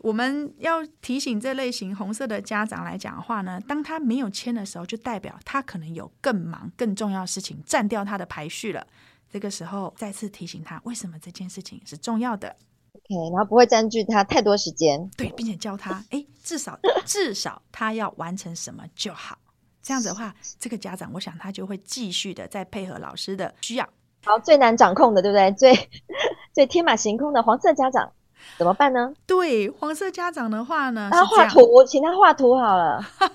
[0.00, 0.08] 嗯。
[0.08, 8.86] 我们要提醒这类型红色的家长来讲的话呢，当他没有签的时候，就代表他可能有更忙、更重要的事情占掉他的排序了。
[9.30, 12.48] 这个时候再次提醒他，为什么这件事情是重要的。
[12.92, 15.08] OK，然后不会占据他太多时间。
[15.16, 19.38] 对，并且教他，哎，至少至少他要完成什么就好。
[19.82, 23.88] 这样子的话，这个家长，我想他就会继续的再配合老师的需要。
[24.24, 25.52] 好，最难掌控的，对不对？
[25.52, 25.90] 最
[26.52, 28.12] 最天马行空的黄色家长。
[28.58, 29.12] 怎么办呢？
[29.26, 32.98] 对黄色家长的话呢，他画图，我请他画图好了。
[33.20, 33.26] 哎、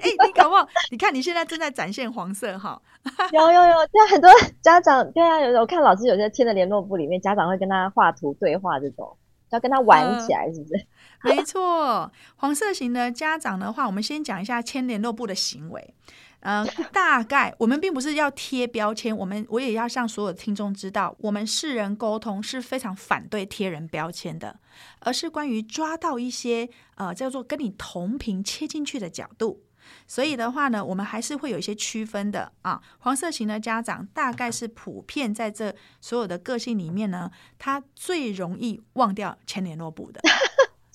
[0.00, 0.66] 欸，你搞不好？
[0.90, 2.80] 你看你现在正在展现黄色哈。
[3.32, 9.16] 有 有有，对很多家长对啊，有我看老师有些签的联络簿里面，家长会跟他画图对话，这种
[9.50, 10.86] 要跟他玩起来，是不是？
[11.24, 15.94] 呃、 没错，黄色型的家长的话，我们先讲一下签联络簿的行为。
[16.44, 24.58] 嗯，大概我们并不是要贴标签，我们我也要向所有听众知道，我们识人沟通是非常反对贴人标签的，
[24.98, 29.62] 而是关于抓到一些呃叫做跟你同频切进去的角度。
[30.06, 32.80] 所以的话呢，我们还是会有一些区分的啊。
[33.00, 40.20] 黄色型的家长大概是普遍在这所有的个性里面呢，他最容易忘掉前联络部的。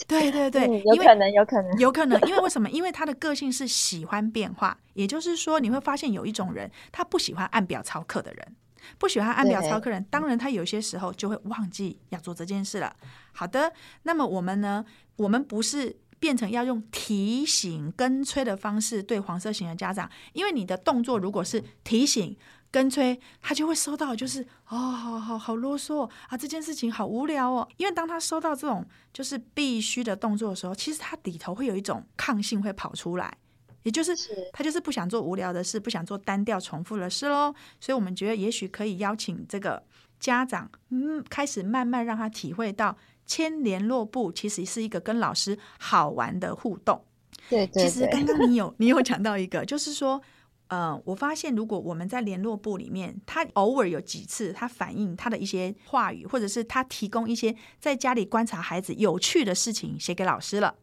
[0.08, 2.70] 对对对，嗯，有可能，有可能，有可能，因为为什么？
[2.70, 8.56] 因为他的个性是喜欢变化，也就是说，你会发现有一种人，他不喜欢按表操课的人，
[8.98, 12.96] 不喜欢按表操课人，当然他有些时候就会忘记要做这件事了。
[13.34, 14.86] 好的，那么我们呢？
[15.18, 22.38] 我们不是变成要用提醒跟催的方式对黄色型的家长，因为你的动作如果是提醒。
[22.70, 27.68] 跟催，他就会收到，就是哦，好好好啰嗦啊，这件事情好无聊哦。
[27.78, 33.36] 因为当他收到这种就是必须的动作的时候，其实他里头会有一种抗性会跑出来，
[33.84, 34.14] 也就是
[34.52, 37.56] 他就是不想做无聊的事，不想做单调重复的事喽。
[37.80, 39.82] 所以我们觉得也许可以邀请这个
[40.20, 47.02] 家长，嗯，开始慢慢让他体会到签联络簿其实是一个跟老师好玩的互动。
[47.50, 50.22] 对，对，对，其实刚刚你有你有讲到一个，就是说。
[50.70, 60.76] 呃，我发现如果我们在联络部里面，他偶尔有几次他反映他的一些话语，或者是他提供一些在家里观察孩子有趣的事情写给老师了，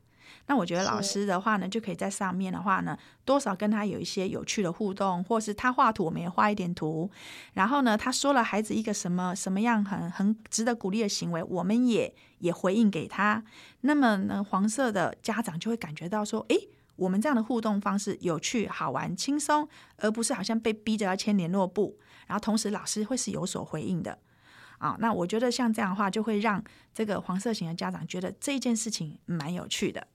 [0.46, 7.10] 那我觉得老师的话呢，就可以在上面的话呢，多少跟他有一些有趣的互动，或是他画图，我们也画一点图，
[7.52, 13.44] 然后呢，他说了孩子一个什么什么样很很值得鼓励的行为，我们也也回应给他，
[13.82, 16.70] 那么呢，黄色的家长就会感觉到说，诶。
[16.96, 21.98] 我们这样的互动方式有趣、好玩、轻松，而不是好像被逼着要签联络簿。
[22.26, 24.18] 然后同时老师会是有所回应的
[24.78, 24.96] 啊。
[25.00, 26.62] 那我觉得像这样的话，就会让
[26.94, 30.06] 这个黄色型的家长觉得这件事情蛮有趣的。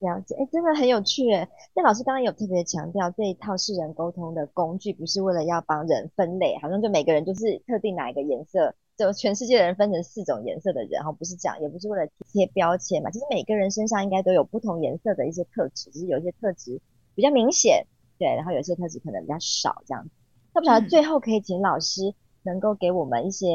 [0.00, 1.48] 了解，哎，真的很有趣诶。
[1.74, 8.74] 那老师刚刚有特别强调，这一套是人沟通的工具不是为了要帮人分类，好像就每个人就是特定哪一个颜色。
[8.96, 13.10] 就全世界的人分成四种颜色的人，然后不是这样，也不是为了贴标签嘛。
[13.10, 16.80] 其实每个人身上应该都有不同颜色的一些特质，只是有一些特质
[17.14, 17.86] 比较明显，
[18.18, 20.10] 对，然后有些特质可能比较少这样子。
[20.54, 23.46] 那不晓得最后可以请老师能够给我们一些，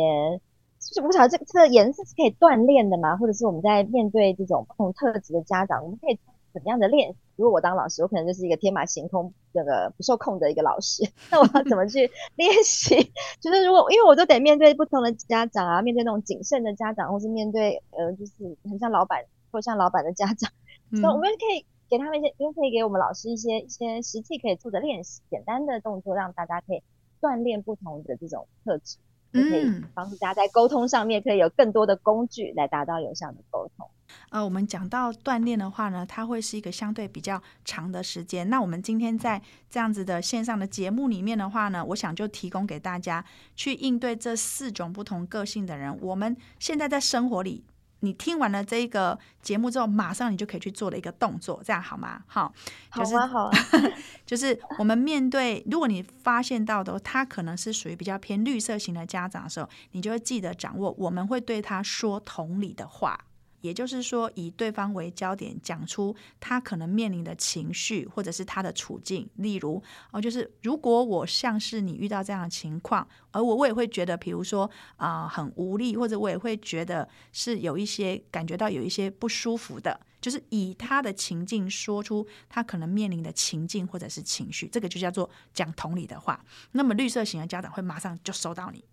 [0.79, 3.15] 就是不晓得这个这个颜色是可以锻炼的吗？
[3.17, 6.19] 或者是我们在面对这种不同特质的家长，我们可以。
[6.57, 7.17] 怎么样的练习？
[7.35, 11.03] 如果我当老师，我可能就是一个天马行空、那个不受控的一个老师。
[11.29, 12.95] 那我要怎么去练习？
[13.39, 20.51] 就是如果因为我都得面对不同的家长啊，面对那种谨慎的家长，或是面对呃，就是很像老板或像老板的家长，
[20.91, 26.81] 所以我们可以给他们一些，因为可以给我们老师一些一些实际可以做的练习，简单的动作，让大家可以
[27.21, 28.97] 锻炼不同的这种特质。
[29.33, 33.87] 就可以帮助大家在沟通上面可以有更多的工具来达到有效的沟通。
[34.29, 38.49] 呃，我们讲到锻炼的话呢，它会是一个相对比较长的时间。
[38.49, 43.23] 那我们今天在这样子的线上的节目里面的话呢，我想就提供给大家
[43.55, 45.97] 去应对这四种不同个性的人。
[46.01, 47.65] 我们现在在生活里，
[48.01, 52.21] 你听完了这一个节目之后，马上你就可以去做的一个动作，这样好吗？
[52.27, 52.53] 好，
[52.93, 53.51] 就是、好啊，好啊。
[54.25, 63.19] 就是我们面对，如果你发现到的他可能是属于比较偏绿色型的家长的时候，你就会记得掌握，我们会对他说同理的话。
[63.61, 69.27] 也就是说，以对方为焦点，讲出他可能面临的情绪，或者是他的处境。
[69.35, 69.81] 例如，
[70.11, 86.43] 哦，就是如果我像是你遇到这样的情况，而我我也会觉得，比如说啊、呃，很无力，或者我也会觉得是有一些感觉到有一些不舒服的，就是以他的情境说出他可能面临的情境或者是情绪，这个就叫做讲同理的话。
[86.71, 88.83] 那么绿色型的家长会马上就收到你，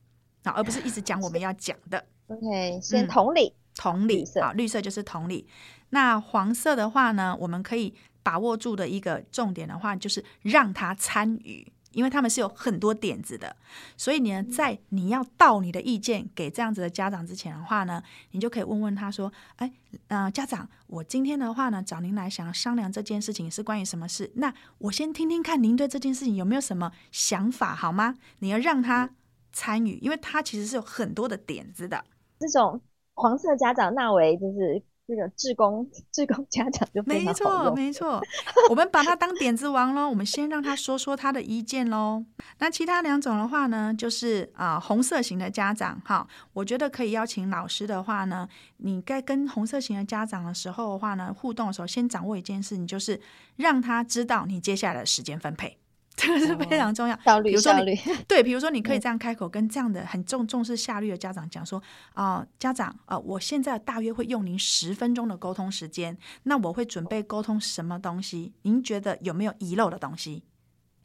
[0.43, 2.05] 啊，而不是一直讲我们要讲的。
[2.29, 3.49] OK，先同理。
[3.49, 5.47] 嗯同理啊，绿色就是同理。
[5.91, 13.55] 那黄色的话呢，我们可以把握住的一个重点的话，就是让他参与，因为他们是有很多点子的。
[13.97, 18.03] 所以呢，在你要倒你的意见给这样子的家长之前的话呢，
[18.33, 19.73] 你就可以问问他说：“哎，
[20.09, 24.33] 呃，家长，我今天的话呢，找您来想要商量这件事情是关于什么事？
[24.37, 28.17] 那我先听听看您对这件事情有没有什么想法，好吗？
[28.41, 29.11] 你要让他
[29.53, 32.05] 参与，因为他其实是有很多的点子的。
[32.41, 32.81] 这种。
[33.15, 37.03] 黄色家长纳为就是这个志工， 志工家长就。
[37.05, 38.21] 没错，没错，
[38.71, 40.09] 我们把他当点子王喽。
[40.09, 42.25] 我们先让他说说他的意见喽。
[42.59, 48.49] 那其他两种的话呢，就是啊、呃，红色型的家长哈，我觉得可以邀请老师的话呢，
[48.79, 53.21] 你该跟红色型的家长的时候的话呢，互动的时候，先掌握一件事，你就是
[53.57, 55.79] 让他知道你接下来的时间分配。
[56.17, 57.93] 这个是非常重要，效率，效率。
[58.29, 68.53] 对，比如说，你可以这样开口跟这样的很重重视效率的家长讲说：啊、呃，家长，呃，我现在大约会用您十分钟的沟通时间，那我会准备沟通什么东西？
[68.63, 70.45] 您觉得有没有遗漏的东西？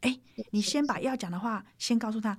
[0.02, 0.16] 哎，
[0.52, 2.38] 你先把要讲的话先告诉他，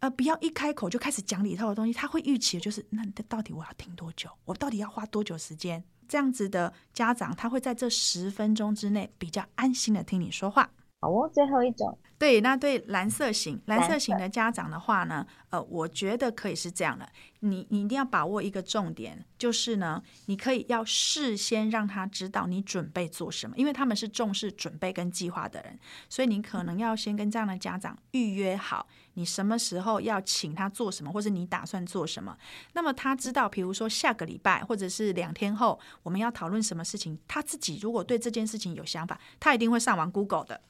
[0.00, 4.28] 呃，不要一开口就开始讲里头的东西，他会预期的就是，那到底我要听多久？
[4.44, 5.82] 我到底要花多久时间？
[6.06, 10.68] 这样子的家长，他会在这十分钟之内比较安心的听你说话。
[11.00, 11.98] 好哦，最后一种。
[12.18, 25.78] 对，那对蓝色型蓝色型的家长的话呢，呃，我觉得可以是这样的，你你一定要把握一个重点，就是呢，你可以要事先让他知道你准备做什么，因为他们是重视准备跟计划的人，
[26.10, 32.36] 所以你可能要先跟这样的家长预约好，你什么时候要请他做什么，或者你打算做什么。
[32.74, 40.60] 那么他知道，比如说下个礼拜或者是两天后我们要讨论什么事情，他自己如果对这件事情有想法，他一定会上网 Google 的。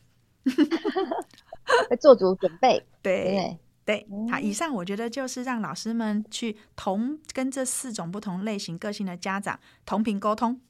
[2.00, 10.60] 做足准备， 对对，好，以上我觉得就是让老师们去同跟这四种不同类型个性的家长同频沟通。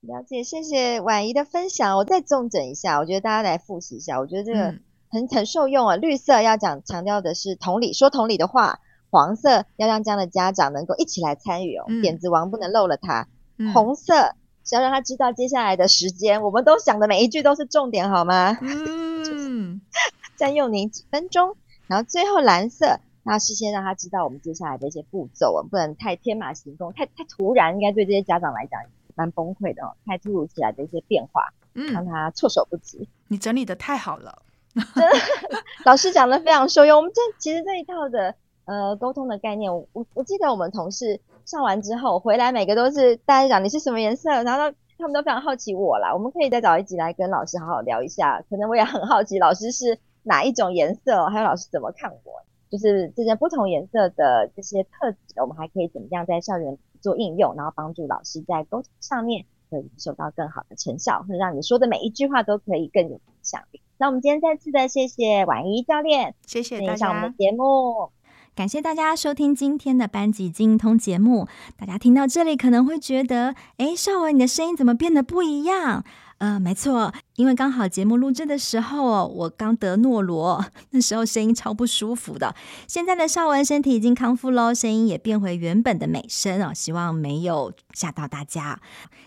[0.00, 1.96] 了解，谢谢婉仪的分享。
[1.96, 4.60] 我再重整一下，我觉得大家来复习一下，我觉得这个
[5.08, 5.96] 很、嗯、很受用啊。
[5.96, 8.78] 绿色要讲强调的是同理，说同理的话；
[9.10, 13.26] 黄色要让这样的家长能够一起来参与哦，嗯、点子王不能漏了他；
[13.58, 14.34] 嗯、红色是
[14.74, 18.58] 要让他知道接下来的时间，我们都想的每一句都是重点，好吗？
[18.60, 19.80] 嗯。
[20.36, 21.56] 占用您几分钟，
[21.88, 28.80] 然后最后蓝色，那事先让他知道我们接下来的一些步骤，我们不能太天马行空，太太突然，应该对这些家长来讲
[29.16, 29.96] 蛮崩溃的哦。
[30.06, 33.08] 太突如其来的一些变化，嗯，让他措手不及。
[33.26, 34.42] 你整理的太好了，
[35.84, 36.98] 老师讲的非常受用。
[36.98, 46.12] 我们这其实这一套的呃沟通的概念，我我我记得我们同事上完之后回来，每个都是大家讲你是什么颜色，然后他们都非常好奇我啦。
[46.12, 49.98] 我们可以再找一集来跟老师好好聊一下，可能我也很好奇老师是。
[50.24, 51.24] 哪一种颜色？
[51.28, 52.42] 还有老师怎么看我？
[52.68, 63.80] 就是这些不同颜色的这些特质，我们还可以怎么样在校园做应用，然后帮助老师在沟通上面可以收到更好的成效，或者让你说的每一句话都可以更有影响力。
[63.96, 67.08] 那我们今天再次的谢谢婉仪教练，谢谢大家。
[67.08, 68.10] 我们的节目，
[68.58, 71.46] 感谢大家收听今天的班级精通节目。
[71.76, 76.02] 大家听到这里可能会觉得，哎，邵文，你的声音怎么变得不一样？
[76.38, 77.14] 呃，没错。
[77.38, 82.52] 因为刚好节目录制的时候，我刚得诺罗， 那时候声音超不舒服的。
[82.88, 86.72] 现在的少文身体已经康复喽，声音也变回原本的美声哦。
[86.74, 88.80] 希望没有吓到大家。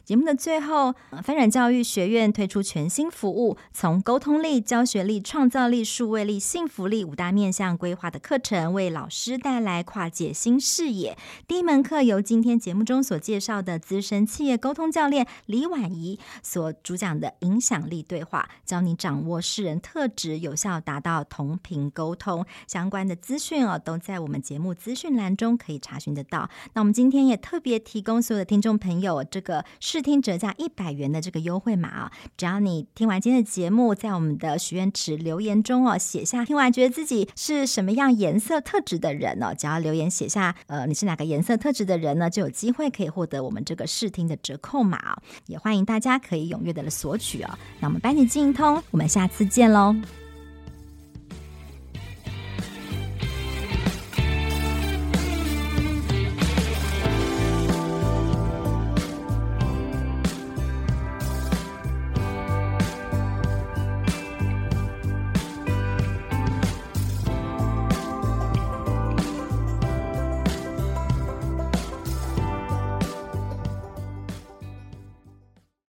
[0.03, 0.93] 节目的最后，
[1.24, 11.18] 翻转教育学院推出全新服务，从沟通力、教学力、创造力、数位力、幸福力五大面向规划的课程，为老师带来跨界新视野。
[11.47, 18.01] 第一门课由今天节目中所介绍的资深企业沟通教练李婉仪所主讲的影响力。
[18.02, 22.45] 对话，教你掌握世人特质，有效达到同频沟通。
[22.68, 26.49] 相关的资讯哦，都在我们节目资讯栏中可以查询得到。
[26.74, 45.22] 那我们今天也特别提供所有的听众朋友这个试听折价一百元的这个优惠码啊，只要你听完今天的节目，在我们的许愿池留言中哦，写下听完觉得自己是什么样颜色特质的人哦，只要留言写下呃你是哪个颜色特质的人呢，就有机会可以获得我们这个试听的折扣码哦。
[45.47, 47.49] 也欢迎大家可以踊跃的来索取哦。
[47.80, 49.94] 那我们班级经营通，我们下次见喽。